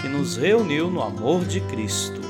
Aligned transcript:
que 0.00 0.08
nos 0.08 0.36
reuniu 0.36 0.90
no 0.90 1.02
amor 1.02 1.44
de 1.44 1.60
Cristo. 1.62 2.20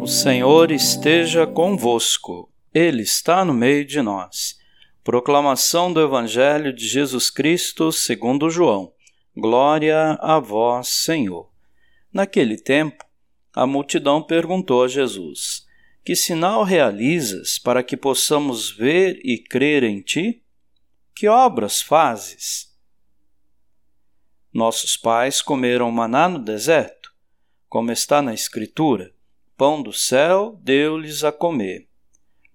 O 0.00 0.06
Senhor 0.06 0.70
esteja 0.70 1.46
convosco, 1.46 2.50
Ele 2.72 3.02
está 3.02 3.44
no 3.44 3.52
meio 3.52 3.84
de 3.84 4.00
nós. 4.00 4.56
Proclamação 5.04 5.92
do 5.92 6.00
Evangelho 6.00 6.72
de 6.72 6.88
Jesus 6.88 7.28
Cristo 7.28 7.92
segundo 7.92 8.48
João. 8.48 8.92
Glória 9.36 10.18
a 10.20 10.38
vós, 10.40 10.88
Senhor. 10.88 11.50
Naquele 12.12 12.56
tempo, 12.56 13.04
a 13.54 13.66
multidão 13.66 14.22
perguntou 14.22 14.84
a 14.84 14.88
Jesus: 14.88 15.67
que 16.08 16.16
sinal 16.16 16.64
realizas 16.64 17.58
para 17.58 17.82
que 17.82 17.94
possamos 17.94 18.70
ver 18.70 19.20
e 19.22 19.36
crer 19.36 19.82
em 19.84 20.00
ti? 20.00 20.42
Que 21.14 21.28
obras 21.28 21.82
fazes? 21.82 22.74
Nossos 24.50 24.96
pais 24.96 25.42
comeram 25.42 25.90
maná 25.90 26.26
no 26.26 26.38
deserto, 26.38 27.12
como 27.68 27.92
está 27.92 28.22
na 28.22 28.32
Escritura: 28.32 29.12
pão 29.54 29.82
do 29.82 29.92
céu 29.92 30.58
deu-lhes 30.62 31.24
a 31.24 31.30
comer. 31.30 31.86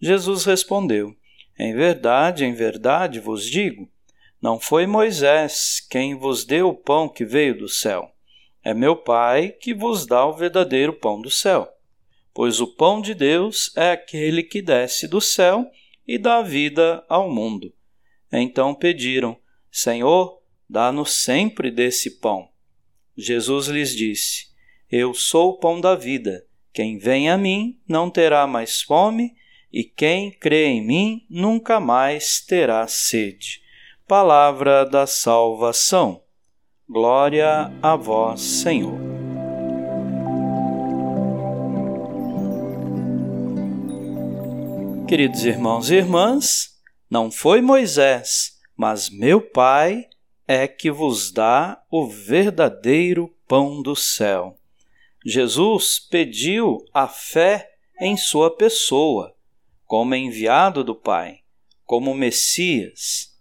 Jesus 0.01 0.45
respondeu: 0.45 1.15
Em 1.55 1.75
verdade, 1.75 2.45
em 2.45 2.55
verdade 2.55 3.19
vos 3.19 3.45
digo, 3.45 3.87
não 4.41 4.59
foi 4.59 4.87
Moisés 4.87 5.79
quem 5.91 6.15
vos 6.15 6.43
deu 6.43 6.69
o 6.69 6.75
pão 6.75 7.07
que 7.07 7.23
veio 7.23 7.55
do 7.55 7.69
céu. 7.69 8.11
É 8.63 8.73
meu 8.73 8.95
Pai 8.95 9.49
que 9.49 9.75
vos 9.75 10.07
dá 10.07 10.25
o 10.25 10.33
verdadeiro 10.33 10.93
pão 10.93 11.21
do 11.21 11.29
céu 11.29 11.71
pois 12.33 12.59
o 12.59 12.67
pão 12.67 13.01
de 13.01 13.13
Deus 13.13 13.71
é 13.75 13.91
aquele 13.91 14.43
que 14.43 14.61
desce 14.61 15.07
do 15.07 15.21
céu 15.21 15.69
e 16.07 16.17
dá 16.17 16.41
vida 16.41 17.03
ao 17.07 17.29
mundo. 17.29 17.73
Então 18.31 18.73
pediram: 18.73 19.37
Senhor, 19.71 20.41
dá-nos 20.69 21.23
sempre 21.23 21.69
desse 21.69 22.19
pão. 22.19 22.49
Jesus 23.15 23.67
lhes 23.67 23.95
disse: 23.95 24.47
Eu 24.91 25.13
sou 25.13 25.51
o 25.51 25.57
pão 25.57 25.79
da 25.79 25.95
vida. 25.95 26.45
Quem 26.73 26.97
vem 26.97 27.29
a 27.29 27.37
mim 27.37 27.79
não 27.87 28.09
terá 28.09 28.47
mais 28.47 28.81
fome, 28.81 29.35
e 29.71 29.83
quem 29.83 30.31
crê 30.31 30.65
em 30.65 30.85
mim 30.85 31.25
nunca 31.29 31.79
mais 31.79 32.41
terá 32.41 32.87
sede. 32.87 33.61
Palavra 34.07 34.83
da 34.83 35.05
salvação. 35.05 36.23
Glória 36.89 37.71
a 37.81 37.95
vós, 37.95 38.41
Senhor. 38.41 39.12
Queridos 45.13 45.45
irmãos 45.45 45.91
e 45.91 45.95
irmãs, 45.97 46.81
não 47.07 47.29
foi 47.29 47.61
Moisés, 47.61 48.59
mas 48.75 49.11
meu 49.11 49.39
Pai 49.39 50.07
é 50.47 50.67
que 50.67 50.89
vos 50.89 51.31
dá 51.31 51.79
o 51.87 52.07
verdadeiro 52.07 53.31
pão 53.47 53.83
do 53.83 53.95
céu. 53.95 54.57
Jesus 55.23 55.99
pediu 55.99 56.83
a 56.91 57.07
fé 57.07 57.73
em 58.01 58.17
sua 58.17 58.57
pessoa, 58.57 59.35
como 59.85 60.15
enviado 60.15 60.83
do 60.83 60.95
Pai, 60.95 61.41
como 61.85 62.15
Messias. 62.15 63.37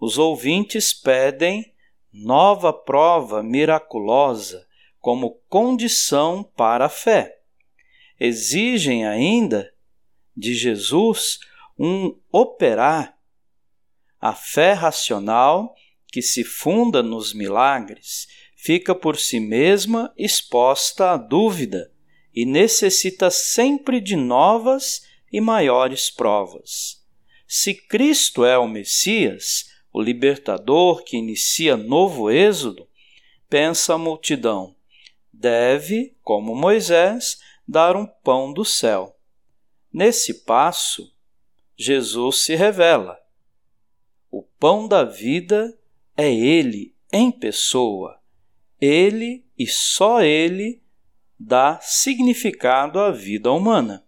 Os 0.00 0.18
ouvintes 0.18 0.94
pedem 0.94 1.74
nova 2.12 2.72
prova 2.72 3.42
miraculosa 3.42 4.64
como 5.00 5.40
condição 5.48 6.44
para 6.56 6.84
a 6.84 6.88
fé. 6.88 7.40
Exigem 8.20 9.04
ainda 9.04 9.74
de 10.36 10.54
Jesus 10.54 11.38
um 11.78 12.18
operar. 12.30 13.16
A 14.20 14.34
fé 14.34 14.72
racional, 14.72 15.74
que 16.08 16.22
se 16.22 16.42
funda 16.42 17.02
nos 17.02 17.32
milagres, 17.32 18.26
fica 18.56 18.94
por 18.94 19.18
si 19.18 19.38
mesma 19.38 20.12
exposta 20.16 21.12
à 21.12 21.16
dúvida 21.16 21.92
e 22.34 22.44
necessita 22.44 23.30
sempre 23.30 24.00
de 24.00 24.16
novas 24.16 25.02
e 25.32 25.40
maiores 25.40 26.10
provas. 26.10 27.02
Se 27.46 27.74
Cristo 27.74 28.44
é 28.44 28.58
o 28.58 28.66
Messias, 28.66 29.66
o 29.92 30.02
libertador 30.02 31.04
que 31.04 31.16
inicia 31.16 31.76
novo 31.76 32.30
êxodo, 32.30 32.88
pensa 33.48 33.94
a 33.94 33.98
multidão, 33.98 34.74
deve, 35.32 36.16
como 36.22 36.54
Moisés, 36.54 37.38
dar 37.66 37.96
um 37.96 38.06
pão 38.06 38.52
do 38.52 38.64
céu. 38.64 39.15
Nesse 39.96 40.44
passo, 40.44 41.10
Jesus 41.74 42.44
se 42.44 42.54
revela. 42.54 43.18
O 44.30 44.42
pão 44.42 44.86
da 44.86 45.04
vida 45.04 45.74
é 46.14 46.30
Ele 46.30 46.94
em 47.10 47.30
pessoa. 47.30 48.20
Ele 48.78 49.42
e 49.58 49.66
só 49.66 50.20
Ele 50.20 50.82
dá 51.40 51.80
significado 51.80 53.00
à 53.00 53.10
vida 53.10 53.50
humana. 53.50 54.04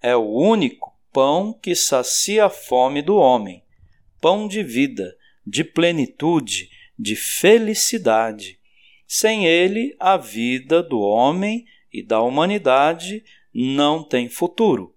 É 0.00 0.16
o 0.16 0.30
único 0.30 0.98
pão 1.12 1.52
que 1.52 1.74
sacia 1.74 2.46
a 2.46 2.50
fome 2.50 3.02
do 3.02 3.16
homem, 3.16 3.62
pão 4.22 4.48
de 4.48 4.62
vida, 4.62 5.14
de 5.46 5.62
plenitude, 5.62 6.70
de 6.98 7.14
felicidade. 7.14 8.58
Sem 9.06 9.44
ele, 9.44 9.94
a 10.00 10.16
vida 10.16 10.82
do 10.82 10.98
homem 10.98 11.66
e 11.92 12.02
da 12.02 12.22
humanidade 12.22 13.22
não 13.52 14.02
tem 14.02 14.30
futuro. 14.30 14.94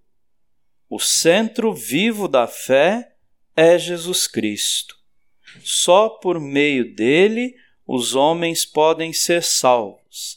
O 0.94 1.00
centro 1.00 1.74
vivo 1.74 2.28
da 2.28 2.48
fé 2.48 3.14
é 3.56 3.80
Jesus 3.80 4.28
Cristo. 4.28 4.94
Só 5.64 6.10
por 6.10 6.38
meio 6.38 6.94
dele 6.94 7.56
os 7.88 8.14
homens 8.14 8.66
podem 8.66 9.14
ser 9.14 9.42
salvos. 9.42 10.36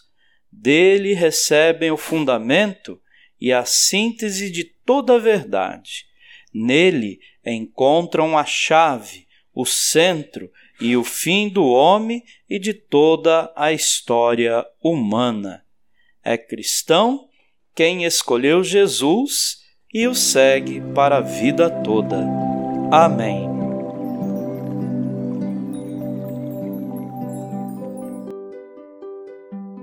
Dele 0.53 1.13
recebem 1.13 1.91
o 1.91 1.97
fundamento 1.97 3.03
e 3.41 3.53
a 3.53 3.65
síntese 3.65 4.49
de 4.49 4.63
toda 4.63 5.17
a 5.17 5.19
verdade. 5.19 6.07
Nele 6.55 7.19
encontram 7.45 8.39
a 8.39 8.45
chave, 8.45 9.27
o 9.53 9.67
centro 9.67 10.49
e 10.81 10.97
o 10.97 11.03
fim 11.03 11.49
do 11.49 11.65
homem 11.67 12.23
e 12.49 12.61
de 12.61 12.73
toda 12.73 13.53
a 13.57 13.73
história 13.73 14.65
humana. 14.81 15.67
É 16.23 16.39
cristão 16.39 17.29
quem 17.75 18.05
escolheu 18.05 18.63
Jesus 18.63 19.64
e 19.95 20.09
o 20.09 20.15
segue 20.15 20.81
para 20.93 21.19
a 21.19 21.21
vida 21.21 21.71
toda. 21.71 22.27
Amém. 22.91 23.49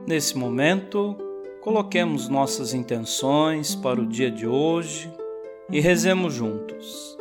Nesse 0.05 0.37
momento, 0.37 1.15
coloquemos 1.61 2.27
nossas 2.27 2.73
intenções 2.73 3.73
para 3.73 4.01
o 4.01 4.05
dia 4.05 4.29
de 4.29 4.45
hoje 4.45 5.09
e 5.71 5.79
rezemos 5.79 6.33
juntos. 6.33 7.17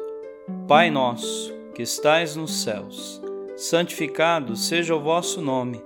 Pai 0.66 0.90
nosso, 0.90 1.54
que 1.72 1.82
estais 1.82 2.34
nos 2.34 2.64
céus, 2.64 3.22
santificado 3.56 4.56
seja 4.56 4.96
o 4.96 5.00
vosso 5.00 5.40
nome. 5.40 5.80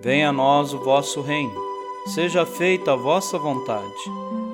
Venha 0.00 0.30
a 0.30 0.32
nós 0.32 0.72
o 0.72 0.78
vosso 0.78 1.20
reino. 1.20 1.68
Seja 2.14 2.46
feita 2.46 2.94
a 2.94 2.96
vossa 2.96 3.38
vontade 3.38 4.37